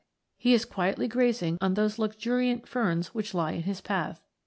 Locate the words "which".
3.13-3.35